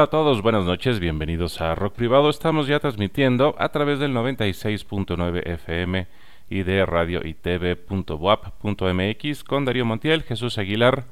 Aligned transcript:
Hola 0.00 0.06
a 0.06 0.10
todos, 0.10 0.40
buenas 0.40 0.64
noches, 0.64 0.98
bienvenidos 0.98 1.60
a 1.60 1.74
Rock 1.74 1.92
Privado. 1.92 2.30
Estamos 2.30 2.66
ya 2.66 2.80
transmitiendo 2.80 3.54
a 3.58 3.68
través 3.68 3.98
del 3.98 4.14
96.9 4.14 5.46
FM 5.46 6.06
y 6.48 6.62
de 6.62 6.86
radio 6.86 7.20
y 7.22 7.34
con 9.44 9.66
Darío 9.66 9.84
Montiel, 9.84 10.22
Jesús 10.22 10.56
Aguilar. 10.56 11.04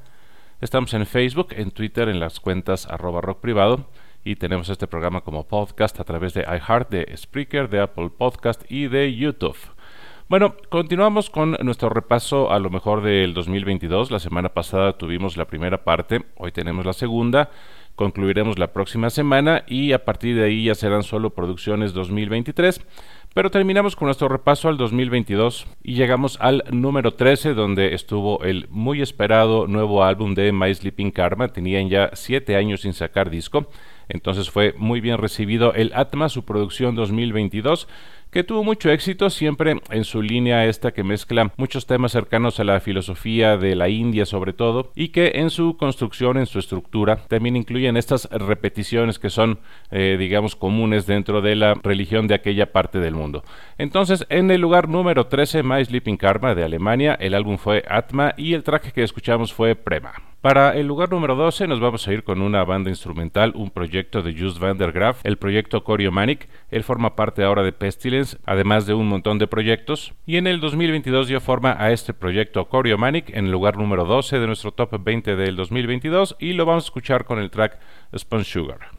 Estamos 0.59 0.91
en 0.95 1.05
Facebook, 1.05 1.49
en 1.51 1.69
Twitter, 1.69 2.09
en 2.09 2.19
las 2.19 2.39
cuentas 2.39 2.87
arroba 2.87 3.21
rock 3.21 3.41
privado 3.41 3.85
y 4.23 4.37
tenemos 4.37 4.69
este 4.69 4.87
programa 4.87 5.21
como 5.21 5.47
podcast 5.47 5.99
a 5.99 6.03
través 6.03 6.33
de 6.33 6.41
iHeart, 6.41 6.89
de 6.89 7.15
Spreaker, 7.15 7.69
de 7.69 7.81
Apple 7.81 8.09
Podcast 8.17 8.63
y 8.71 8.87
de 8.87 9.15
YouTube. 9.15 9.55
Bueno, 10.29 10.55
continuamos 10.69 11.29
con 11.29 11.57
nuestro 11.61 11.89
repaso 11.89 12.51
a 12.51 12.57
lo 12.57 12.71
mejor 12.71 13.03
del 13.03 13.35
2022. 13.35 14.09
La 14.09 14.19
semana 14.19 14.49
pasada 14.49 14.97
tuvimos 14.97 15.37
la 15.37 15.45
primera 15.45 15.83
parte, 15.83 16.25
hoy 16.37 16.51
tenemos 16.51 16.87
la 16.87 16.93
segunda 16.93 17.51
concluiremos 17.99 18.57
la 18.57 18.71
próxima 18.71 19.09
semana 19.09 19.65
y 19.67 19.91
a 19.91 20.05
partir 20.05 20.33
de 20.37 20.45
ahí 20.45 20.63
ya 20.63 20.73
serán 20.73 21.03
solo 21.03 21.31
producciones 21.31 21.91
2023. 21.91 22.79
Pero 23.33 23.51
terminamos 23.51 23.97
con 23.97 24.05
nuestro 24.05 24.29
repaso 24.29 24.69
al 24.69 24.77
2022 24.77 25.67
y 25.83 25.95
llegamos 25.95 26.37
al 26.39 26.63
número 26.71 27.15
13 27.15 27.53
donde 27.53 27.93
estuvo 27.93 28.41
el 28.45 28.67
muy 28.69 29.01
esperado 29.01 29.67
nuevo 29.67 30.05
álbum 30.05 30.33
de 30.33 30.53
My 30.53 30.73
Sleeping 30.73 31.11
Karma. 31.11 31.49
Tenían 31.49 31.89
ya 31.89 32.11
7 32.13 32.55
años 32.55 32.83
sin 32.83 32.93
sacar 32.93 33.29
disco, 33.29 33.67
entonces 34.07 34.49
fue 34.49 34.73
muy 34.77 35.01
bien 35.01 35.17
recibido 35.17 35.73
el 35.73 35.91
Atma, 35.93 36.29
su 36.29 36.45
producción 36.45 36.95
2022 36.95 37.89
que 38.31 38.43
tuvo 38.43 38.63
mucho 38.63 38.91
éxito 38.91 39.29
siempre 39.29 39.81
en 39.89 40.03
su 40.03 40.21
línea 40.21 40.65
esta 40.65 40.91
que 40.91 41.03
mezcla 41.03 41.51
muchos 41.57 41.87
temas 41.87 42.11
cercanos 42.11 42.59
a 42.59 42.63
la 42.63 42.79
filosofía 42.79 43.57
de 43.57 43.75
la 43.75 43.89
India 43.89 44.25
sobre 44.25 44.53
todo 44.53 44.91
y 44.95 45.09
que 45.09 45.31
en 45.35 45.49
su 45.49 45.77
construcción, 45.77 46.37
en 46.37 46.45
su 46.45 46.59
estructura, 46.59 47.17
también 47.27 47.55
incluyen 47.55 47.97
estas 47.97 48.29
repeticiones 48.31 49.19
que 49.19 49.29
son, 49.29 49.59
eh, 49.91 50.17
digamos, 50.19 50.55
comunes 50.55 51.05
dentro 51.05 51.41
de 51.41 51.55
la 51.55 51.73
religión 51.73 52.27
de 52.27 52.35
aquella 52.35 52.71
parte 52.71 52.99
del 52.99 53.15
mundo. 53.15 53.43
Entonces, 53.77 54.25
en 54.29 54.51
el 54.51 54.61
lugar 54.61 54.89
número 54.89 55.27
13, 55.27 55.63
My 55.63 55.83
Sleeping 55.83 56.17
Karma 56.17 56.55
de 56.55 56.63
Alemania, 56.63 57.15
el 57.19 57.33
álbum 57.33 57.57
fue 57.57 57.83
Atma 57.87 58.33
y 58.37 58.53
el 58.53 58.63
track 58.63 58.91
que 58.91 59.03
escuchamos 59.03 59.53
fue 59.53 59.75
Prema. 59.75 60.13
Para 60.41 60.77
el 60.77 60.87
lugar 60.87 61.11
número 61.11 61.35
12 61.35 61.67
nos 61.67 61.81
vamos 61.81 62.07
a 62.07 62.13
ir 62.13 62.23
con 62.23 62.41
una 62.41 62.63
banda 62.63 62.89
instrumental, 62.89 63.51
un 63.55 63.71
proyecto 63.71 64.21
de 64.21 64.33
Just 64.39 64.57
van 64.57 64.77
der 64.77 64.93
Graaf, 64.93 65.19
el 65.25 65.37
proyecto 65.37 65.83
Choriomanic. 65.85 66.47
Él 66.71 66.83
forma 66.83 67.15
parte 67.15 67.43
ahora 67.43 67.63
de 67.63 67.71
Pestilence, 67.71 68.37
además 68.45 68.85
de 68.85 68.93
un 68.93 69.07
montón 69.07 69.39
de 69.39 69.47
proyectos. 69.47 70.13
Y 70.25 70.37
en 70.37 70.47
el 70.47 70.59
2022 70.59 71.27
dio 71.27 71.41
forma 71.41 71.75
a 71.79 71.91
este 71.91 72.13
proyecto 72.13 72.67
Choriomanic 72.71 73.29
en 73.29 73.45
el 73.45 73.51
lugar 73.51 73.77
número 73.77 74.05
12 74.05 74.39
de 74.39 74.47
nuestro 74.47 74.71
top 74.71 75.03
20 75.03 75.35
del 75.35 75.55
2022 75.55 76.35
y 76.39 76.53
lo 76.53 76.65
vamos 76.65 76.85
a 76.85 76.87
escuchar 76.87 77.25
con 77.25 77.39
el 77.39 77.49
track 77.49 77.79
Spun 78.15 78.43
Sugar. 78.43 78.98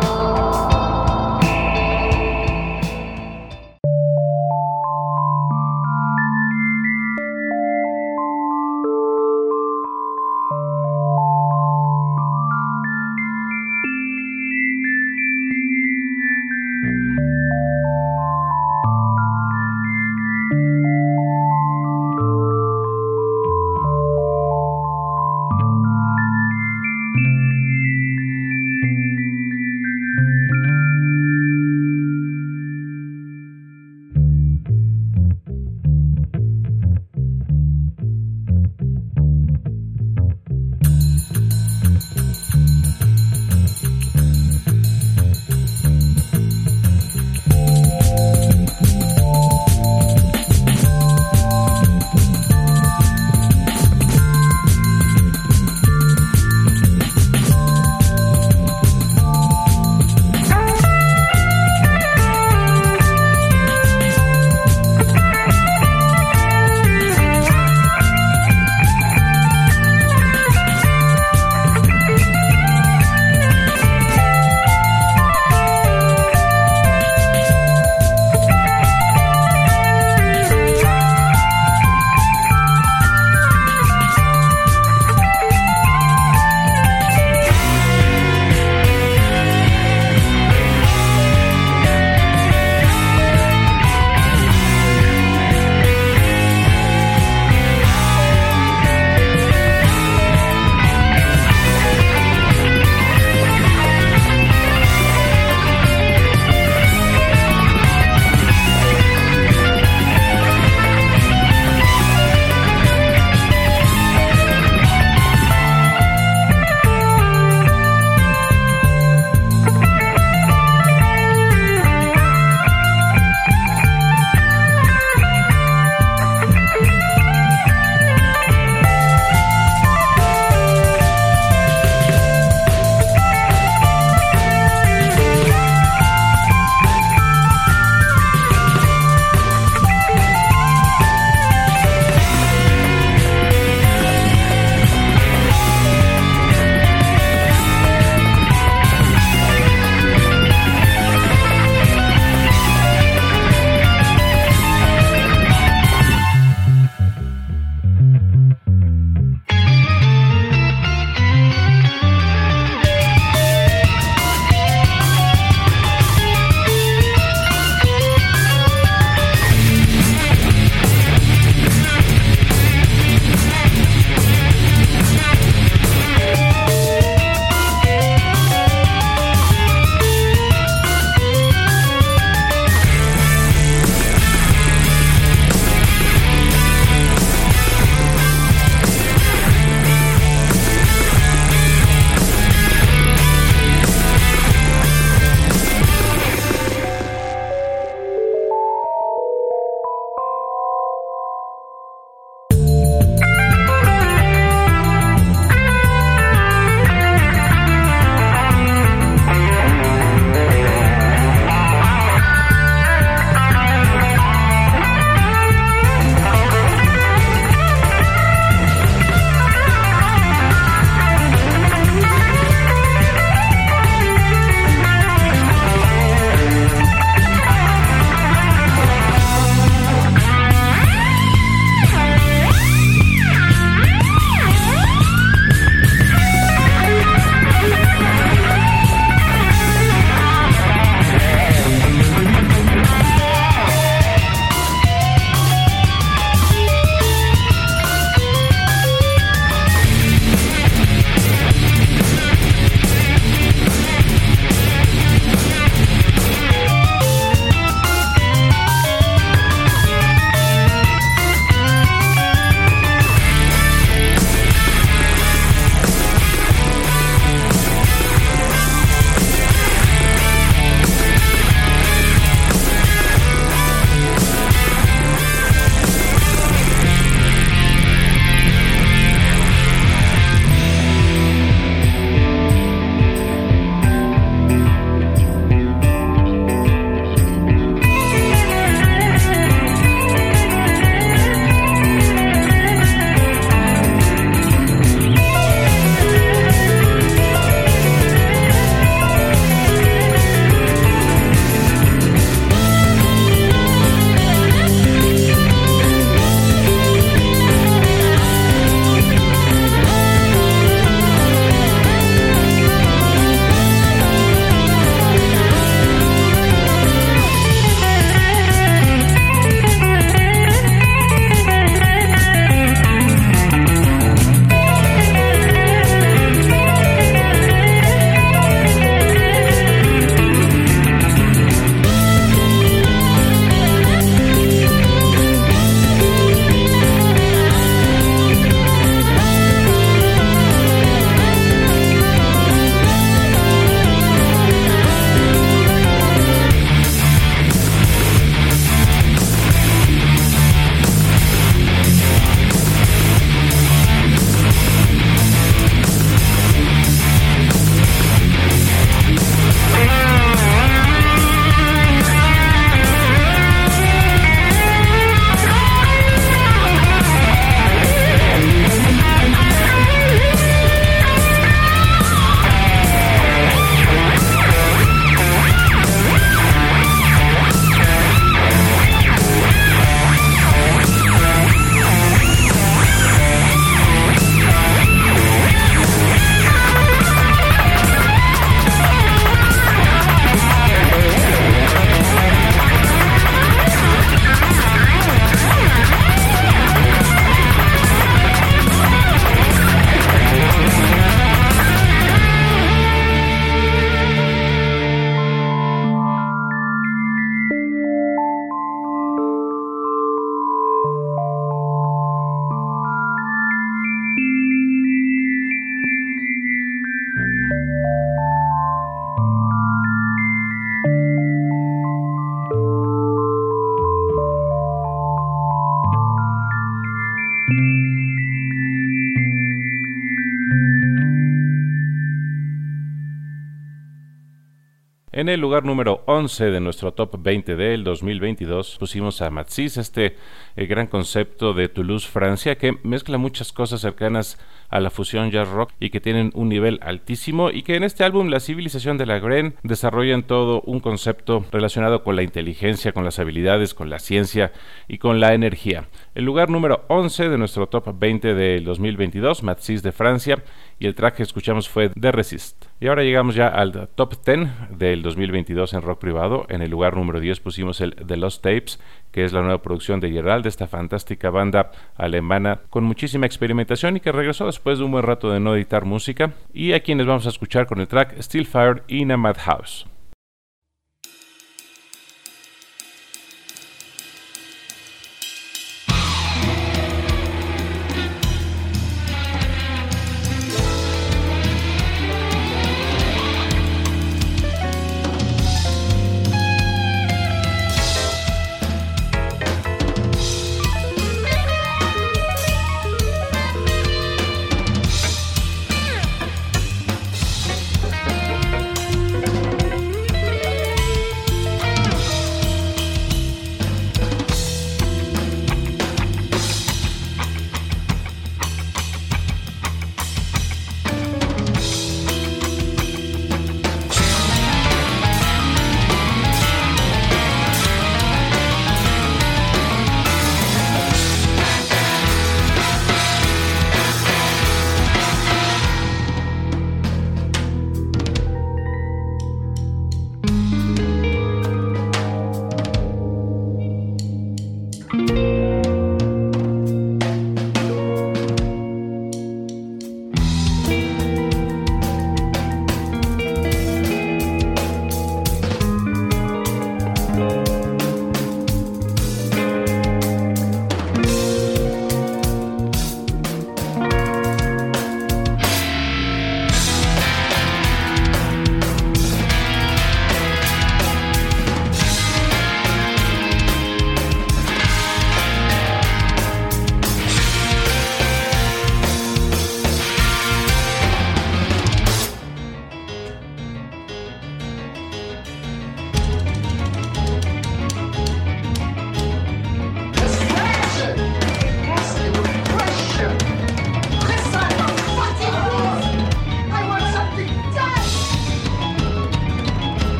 En 435.13 435.27
el 435.27 435.41
lugar 435.41 435.65
número 435.65 436.03
11 436.05 436.51
de 436.51 436.61
nuestro 436.61 436.93
top 436.93 437.21
20 437.21 437.57
del 437.57 437.83
2022 437.83 438.77
pusimos 438.79 439.21
a 439.21 439.29
Matsis, 439.29 439.75
este 439.75 440.15
eh, 440.55 440.65
gran 440.67 440.87
concepto 440.87 441.53
de 441.53 441.67
Toulouse, 441.67 442.07
Francia, 442.07 442.57
que 442.57 442.77
mezcla 442.83 443.17
muchas 443.17 443.51
cosas 443.51 443.81
cercanas 443.81 444.37
a 444.37 444.41
la 444.79 444.89
fusión 444.89 445.31
jazz 445.31 445.49
rock 445.49 445.71
y 445.79 445.89
que 445.89 445.99
tienen 445.99 446.31
un 446.33 446.49
nivel 446.49 446.79
altísimo 446.81 447.49
y 447.49 447.63
que 447.63 447.75
en 447.75 447.83
este 447.83 448.03
álbum 448.03 448.29
La 448.29 448.39
civilización 448.39 448.97
de 448.97 449.05
la 449.05 449.19
Gren 449.19 449.55
desarrollan 449.63 450.23
todo 450.23 450.61
un 450.61 450.79
concepto 450.79 451.45
relacionado 451.51 452.03
con 452.03 452.15
la 452.15 452.23
inteligencia, 452.23 452.93
con 452.93 453.03
las 453.03 453.19
habilidades, 453.19 453.73
con 453.73 453.89
la 453.89 453.99
ciencia 453.99 454.51
y 454.87 454.97
con 454.97 455.19
la 455.19 455.33
energía. 455.33 455.87
El 456.15 456.25
lugar 456.25 456.49
número 456.49 456.85
11 456.87 457.29
de 457.29 457.37
nuestro 457.37 457.67
top 457.67 457.99
20 457.99 458.33
del 458.33 458.63
2022, 458.63 459.43
Matsis 459.43 459.83
de 459.83 459.91
Francia, 459.91 460.43
y 460.79 460.87
el 460.87 460.95
track 460.95 461.15
que 461.15 461.23
escuchamos 461.23 461.69
fue 461.69 461.89
The 461.89 462.11
Resist. 462.11 462.65
Y 462.79 462.87
ahora 462.87 463.03
llegamos 463.03 463.35
ya 463.35 463.47
al 463.47 463.89
top 463.93 464.15
10 464.25 464.77
del 464.79 465.03
2022 465.03 465.73
en 465.73 465.81
rock 465.83 465.99
privado. 465.99 466.47
En 466.49 466.63
el 466.63 466.71
lugar 466.71 466.95
número 466.95 467.19
10 467.19 467.39
pusimos 467.39 467.81
el 467.81 467.93
The 467.95 468.17
Lost 468.17 468.41
Tapes, 468.41 468.79
que 469.11 469.23
es 469.23 469.31
la 469.33 469.41
nueva 469.41 469.61
producción 469.61 469.99
de 469.99 470.09
Gerald, 470.09 470.47
esta 470.47 470.65
fantástica 470.65 471.29
banda 471.29 471.71
alemana 471.95 472.61
con 472.69 472.83
muchísima 472.83 473.27
experimentación 473.27 473.97
y 473.97 473.99
que 473.99 474.11
regresó 474.11 474.47
después 474.47 474.60
de 474.63 474.83
un 474.83 474.91
buen 474.91 475.03
rato 475.03 475.31
de 475.31 475.39
no 475.39 475.55
editar 475.55 475.85
música. 475.85 476.33
Y 476.53 476.73
a 476.73 476.81
quienes 476.81 477.07
vamos 477.07 477.25
a 477.25 477.29
escuchar 477.29 477.65
con 477.65 477.79
el 477.79 477.87
track 477.87 478.17
Still 478.21 478.45
Fire 478.45 478.83
in 478.87 479.11
a 479.11 479.17
Madhouse. 479.17 479.90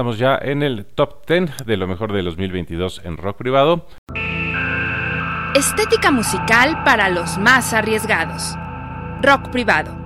Estamos 0.00 0.16
ya 0.16 0.38
en 0.40 0.62
el 0.62 0.86
top 0.86 1.26
10 1.28 1.66
de 1.66 1.76
lo 1.76 1.86
mejor 1.86 2.14
de 2.14 2.22
2022 2.22 3.02
en 3.04 3.18
rock 3.18 3.36
privado. 3.36 3.86
Estética 5.54 6.10
musical 6.10 6.82
para 6.84 7.10
los 7.10 7.36
más 7.36 7.74
arriesgados. 7.74 8.56
Rock 9.20 9.50
privado. 9.50 9.99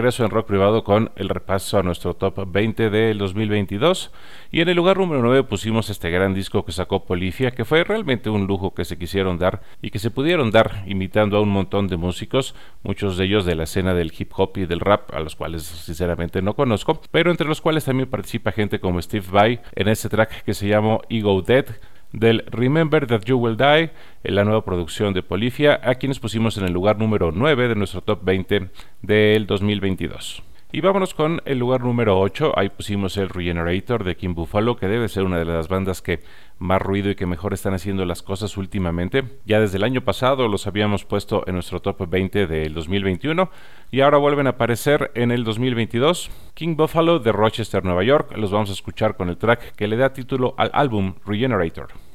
Regreso 0.00 0.24
en 0.24 0.30
rock 0.30 0.46
privado 0.46 0.82
con 0.82 1.10
el 1.16 1.28
repaso 1.28 1.78
a 1.78 1.82
nuestro 1.82 2.14
top 2.14 2.50
20 2.50 2.88
del 2.88 3.18
2022. 3.18 4.10
Y 4.50 4.62
en 4.62 4.70
el 4.70 4.76
lugar 4.76 4.96
número 4.96 5.20
9 5.20 5.42
pusimos 5.42 5.90
este 5.90 6.08
gran 6.08 6.32
disco 6.32 6.64
que 6.64 6.72
sacó 6.72 7.04
Polifia, 7.04 7.50
que 7.50 7.66
fue 7.66 7.84
realmente 7.84 8.30
un 8.30 8.46
lujo 8.46 8.72
que 8.72 8.86
se 8.86 8.96
quisieron 8.96 9.38
dar 9.38 9.60
y 9.82 9.90
que 9.90 9.98
se 9.98 10.10
pudieron 10.10 10.50
dar 10.50 10.84
imitando 10.86 11.36
a 11.36 11.42
un 11.42 11.50
montón 11.50 11.86
de 11.86 11.98
músicos, 11.98 12.54
muchos 12.82 13.18
de 13.18 13.26
ellos 13.26 13.44
de 13.44 13.56
la 13.56 13.64
escena 13.64 13.92
del 13.92 14.10
hip 14.18 14.32
hop 14.34 14.52
y 14.56 14.64
del 14.64 14.80
rap, 14.80 15.14
a 15.14 15.20
los 15.20 15.36
cuales 15.36 15.64
sinceramente 15.64 16.40
no 16.40 16.54
conozco, 16.54 16.98
pero 17.10 17.30
entre 17.30 17.46
los 17.46 17.60
cuales 17.60 17.84
también 17.84 18.08
participa 18.08 18.52
gente 18.52 18.80
como 18.80 19.02
Steve 19.02 19.26
Vai 19.30 19.60
en 19.74 19.88
este 19.88 20.08
track 20.08 20.44
que 20.44 20.54
se 20.54 20.66
llamó 20.66 21.02
Ego 21.10 21.42
Dead 21.42 21.66
del 22.12 22.44
Remember 22.50 23.06
That 23.06 23.22
You 23.24 23.38
Will 23.38 23.56
Die, 23.56 23.90
en 24.24 24.34
la 24.34 24.44
nueva 24.44 24.64
producción 24.64 25.14
de 25.14 25.22
Polifia, 25.22 25.80
a 25.82 25.94
quienes 25.96 26.18
pusimos 26.18 26.56
en 26.58 26.64
el 26.64 26.72
lugar 26.72 26.98
número 26.98 27.32
9 27.32 27.68
de 27.68 27.74
nuestro 27.74 28.00
top 28.00 28.24
20 28.24 28.70
del 29.02 29.46
2022. 29.46 30.42
Y 30.72 30.80
vámonos 30.82 31.14
con 31.14 31.42
el 31.46 31.58
lugar 31.58 31.80
número 31.80 32.20
8. 32.20 32.52
Ahí 32.56 32.68
pusimos 32.68 33.16
el 33.16 33.28
Regenerator 33.28 34.04
de 34.04 34.16
Kim 34.16 34.34
Buffalo, 34.34 34.76
que 34.76 34.86
debe 34.86 35.08
ser 35.08 35.24
una 35.24 35.38
de 35.38 35.44
las 35.44 35.66
bandas 35.66 36.00
que 36.00 36.20
más 36.60 36.80
ruido 36.80 37.10
y 37.10 37.16
que 37.16 37.26
mejor 37.26 37.52
están 37.52 37.74
haciendo 37.74 38.04
las 38.04 38.22
cosas 38.22 38.56
últimamente. 38.56 39.24
Ya 39.44 39.58
desde 39.60 39.78
el 39.78 39.84
año 39.84 40.02
pasado 40.02 40.46
los 40.46 40.68
habíamos 40.68 41.04
puesto 41.04 41.42
en 41.48 41.54
nuestro 41.54 41.80
top 41.80 42.08
20 42.08 42.46
del 42.46 42.74
2021 42.74 43.50
y 43.90 44.02
ahora 44.02 44.18
vuelven 44.18 44.46
a 44.46 44.50
aparecer 44.50 45.10
en 45.14 45.32
el 45.32 45.42
2022. 45.42 46.30
King 46.54 46.76
Buffalo 46.76 47.18
de 47.18 47.32
Rochester, 47.32 47.84
Nueva 47.84 48.04
York. 48.04 48.36
Los 48.36 48.52
vamos 48.52 48.70
a 48.70 48.74
escuchar 48.74 49.16
con 49.16 49.28
el 49.30 49.38
track 49.38 49.74
que 49.74 49.88
le 49.88 49.96
da 49.96 50.12
título 50.12 50.54
al 50.58 50.70
álbum 50.74 51.14
Regenerator. 51.24 52.09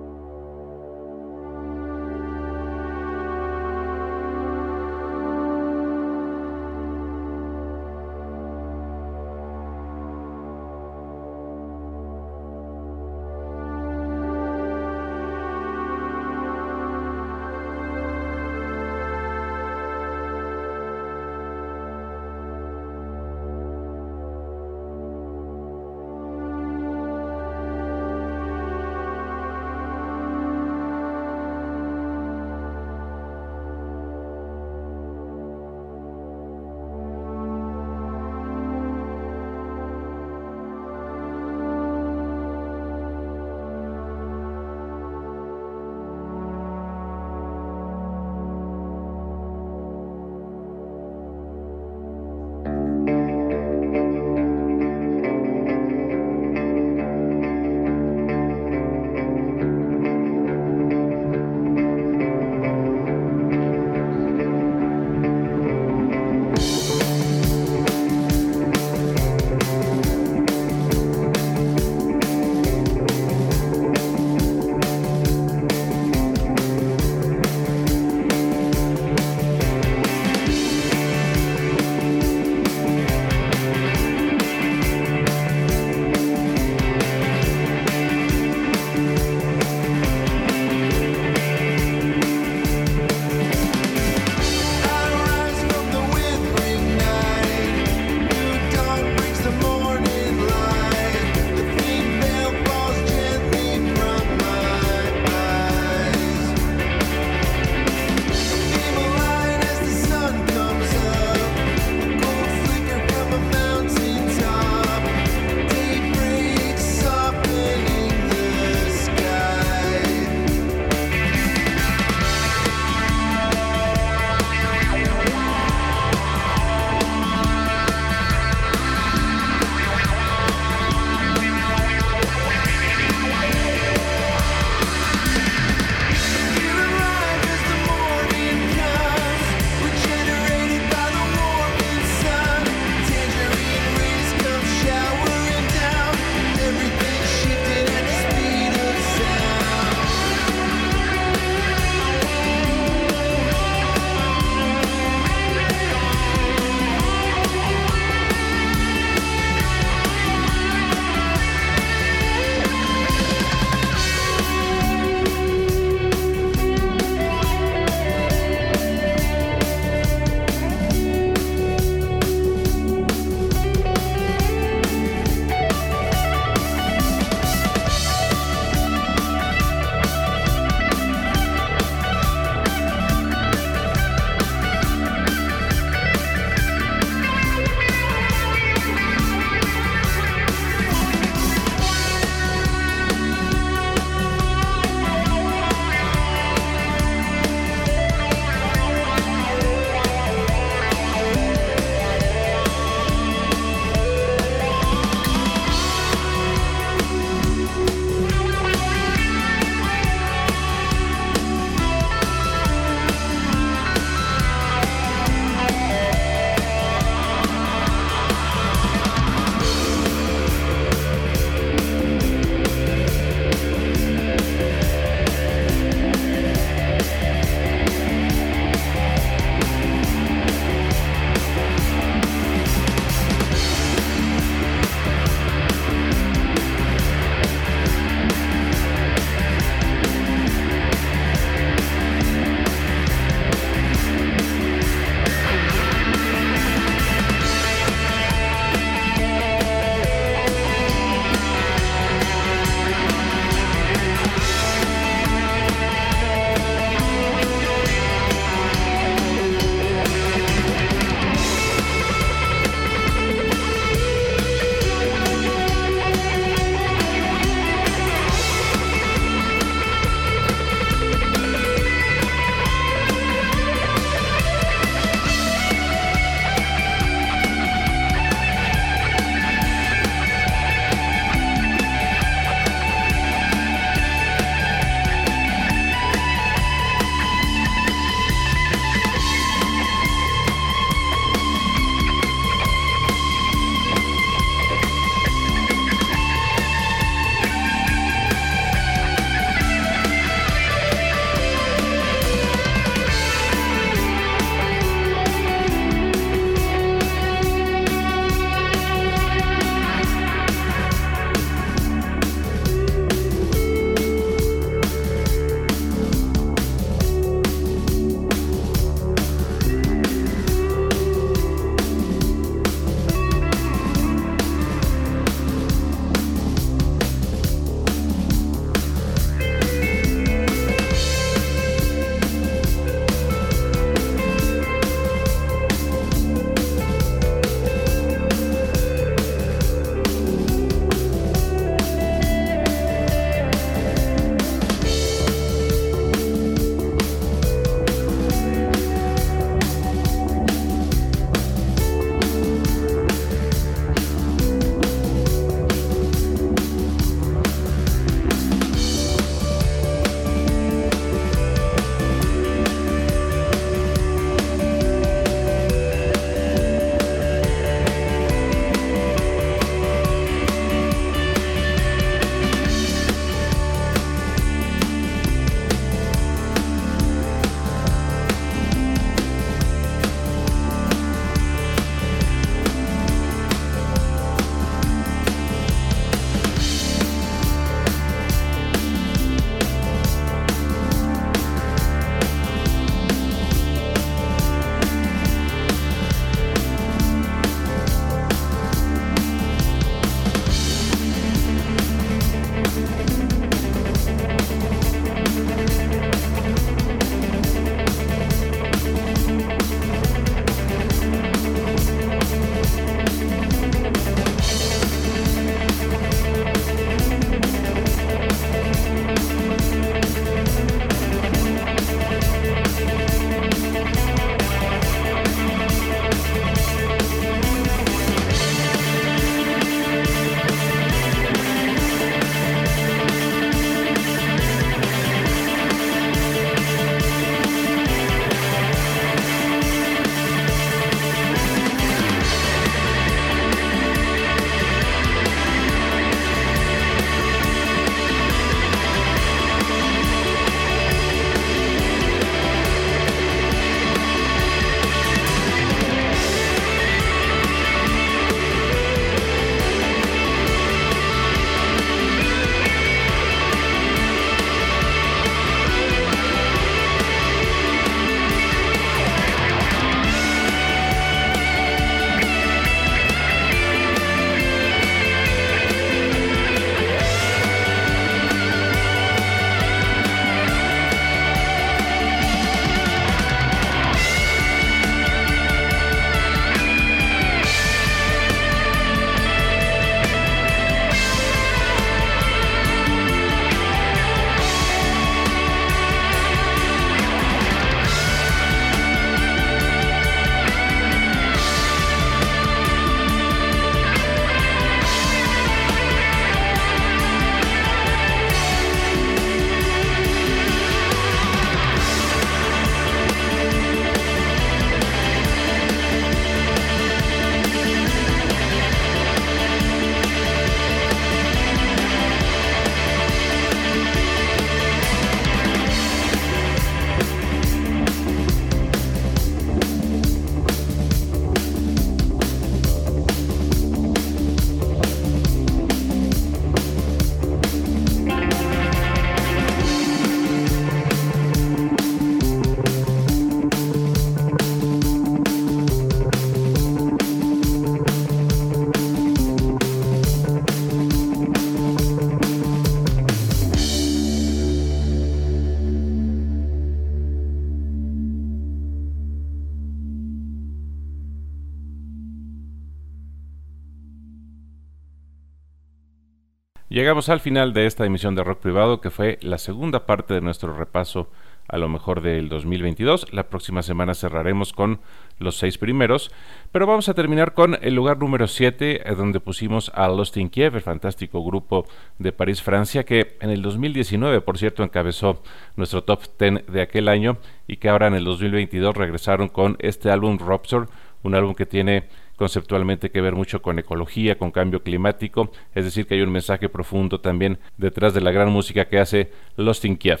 Llegamos 566.80 567.10
al 567.10 567.20
final 567.20 567.52
de 567.52 567.66
esta 567.66 567.84
emisión 567.84 568.14
de 568.14 568.24
Rock 568.24 568.40
Privado, 568.40 568.80
que 568.80 568.88
fue 568.88 569.18
la 569.20 569.36
segunda 569.36 569.84
parte 569.84 570.14
de 570.14 570.22
nuestro 570.22 570.56
repaso 570.56 571.10
a 571.46 571.58
lo 571.58 571.68
mejor 571.68 572.00
del 572.00 572.30
2022. 572.30 573.12
La 573.12 573.28
próxima 573.28 573.62
semana 573.62 573.92
cerraremos 573.92 574.54
con 574.54 574.80
los 575.18 575.36
seis 575.36 575.58
primeros, 575.58 576.10
pero 576.52 576.66
vamos 576.66 576.88
a 576.88 576.94
terminar 576.94 577.34
con 577.34 577.58
el 577.60 577.74
lugar 577.74 577.98
número 577.98 578.26
7, 578.26 578.88
eh, 578.90 578.94
donde 578.94 579.20
pusimos 579.20 579.70
a 579.74 579.88
Lost 579.88 580.16
in 580.16 580.30
Kiev, 580.30 580.56
el 580.56 580.62
fantástico 580.62 581.22
grupo 581.22 581.66
de 581.98 582.12
París, 582.12 582.40
Francia, 582.40 582.84
que 582.84 583.18
en 583.20 583.28
el 583.28 583.42
2019, 583.42 584.22
por 584.22 584.38
cierto, 584.38 584.62
encabezó 584.62 585.22
nuestro 585.56 585.84
top 585.84 586.04
10 586.18 586.46
de 586.46 586.62
aquel 586.62 586.88
año 586.88 587.18
y 587.46 587.58
que 587.58 587.68
ahora 587.68 587.88
en 587.88 587.94
el 587.94 588.04
2022 588.04 588.74
regresaron 588.74 589.28
con 589.28 589.58
este 589.58 589.90
álbum 589.90 590.16
Rupture, 590.16 590.64
un 591.02 591.14
álbum 591.14 591.34
que 591.34 591.44
tiene 591.44 591.84
conceptualmente 592.20 592.90
que 592.90 593.00
ver 593.00 593.14
mucho 593.14 593.40
con 593.40 593.58
ecología, 593.58 594.18
con 594.18 594.30
cambio 594.30 594.62
climático, 594.62 595.32
es 595.54 595.64
decir, 595.64 595.86
que 595.86 595.94
hay 595.94 596.02
un 596.02 596.12
mensaje 596.12 596.50
profundo 596.50 597.00
también 597.00 597.38
detrás 597.56 597.94
de 597.94 598.02
la 598.02 598.10
gran 598.10 598.30
música 598.30 598.66
que 598.66 598.78
hace 598.78 599.10
Lost 599.38 599.64
in 599.64 599.78
Kiev. 599.78 600.00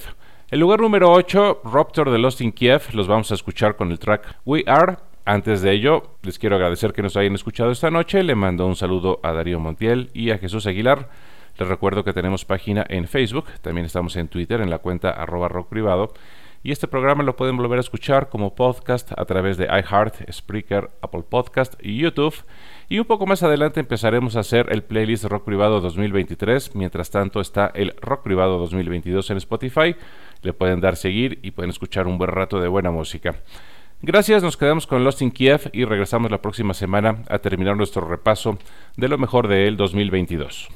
El 0.50 0.60
lugar 0.60 0.80
número 0.80 1.10
8, 1.10 1.62
Rupture 1.64 2.10
de 2.10 2.18
Lost 2.18 2.42
in 2.42 2.52
Kiev, 2.52 2.82
los 2.92 3.08
vamos 3.08 3.30
a 3.30 3.34
escuchar 3.34 3.74
con 3.74 3.90
el 3.90 3.98
track 3.98 4.36
We 4.44 4.64
Are. 4.66 4.98
Antes 5.24 5.62
de 5.62 5.72
ello, 5.72 6.18
les 6.20 6.38
quiero 6.38 6.56
agradecer 6.56 6.92
que 6.92 7.00
nos 7.00 7.16
hayan 7.16 7.34
escuchado 7.34 7.70
esta 7.70 7.90
noche. 7.90 8.22
Le 8.22 8.34
mando 8.34 8.66
un 8.66 8.76
saludo 8.76 9.18
a 9.22 9.32
Darío 9.32 9.58
Montiel 9.58 10.10
y 10.12 10.30
a 10.30 10.36
Jesús 10.36 10.66
Aguilar. 10.66 11.08
Les 11.56 11.66
recuerdo 11.66 12.04
que 12.04 12.12
tenemos 12.12 12.44
página 12.44 12.84
en 12.86 13.08
Facebook, 13.08 13.46
también 13.62 13.86
estamos 13.86 14.14
en 14.16 14.28
Twitter 14.28 14.60
en 14.60 14.68
la 14.68 14.78
cuenta 14.78 15.08
arroba 15.08 15.48
rock 15.48 15.70
privado 15.70 16.12
y 16.62 16.72
este 16.72 16.88
programa 16.88 17.22
lo 17.22 17.36
pueden 17.36 17.56
volver 17.56 17.78
a 17.78 17.80
escuchar 17.80 18.28
como 18.28 18.54
podcast 18.54 19.12
a 19.16 19.24
través 19.24 19.56
de 19.56 19.64
iHeart, 19.64 20.30
Spreaker, 20.30 20.90
Apple 21.00 21.24
Podcast 21.28 21.74
y 21.80 21.98
YouTube. 21.98 22.34
Y 22.88 22.98
un 22.98 23.06
poco 23.06 23.26
más 23.26 23.42
adelante 23.42 23.80
empezaremos 23.80 24.36
a 24.36 24.40
hacer 24.40 24.66
el 24.70 24.82
playlist 24.82 25.24
Rock 25.24 25.44
Privado 25.44 25.80
2023. 25.80 26.74
Mientras 26.74 27.10
tanto 27.10 27.40
está 27.40 27.70
el 27.74 27.94
Rock 28.00 28.22
Privado 28.22 28.58
2022 28.58 29.30
en 29.30 29.36
Spotify. 29.38 29.96
Le 30.42 30.52
pueden 30.52 30.80
dar 30.80 30.96
seguir 30.96 31.38
y 31.42 31.52
pueden 31.52 31.70
escuchar 31.70 32.06
un 32.06 32.18
buen 32.18 32.30
rato 32.30 32.60
de 32.60 32.68
buena 32.68 32.90
música. 32.90 33.36
Gracias, 34.02 34.42
nos 34.42 34.56
quedamos 34.56 34.86
con 34.86 35.04
Lost 35.04 35.20
in 35.20 35.30
Kiev 35.30 35.70
y 35.72 35.84
regresamos 35.84 36.30
la 36.30 36.40
próxima 36.40 36.72
semana 36.72 37.22
a 37.28 37.38
terminar 37.38 37.76
nuestro 37.76 38.06
repaso 38.06 38.58
de 38.96 39.08
lo 39.08 39.18
mejor 39.18 39.46
de 39.46 39.66
el 39.68 39.76
2022. 39.76 40.68